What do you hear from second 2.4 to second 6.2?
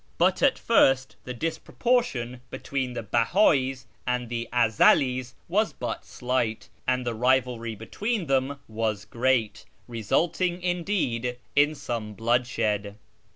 between the Beha'is and the Ezelis was but